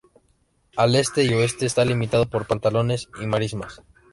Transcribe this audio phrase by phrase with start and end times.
[0.77, 3.83] Al este y oeste está limitado por pantanos y marismas.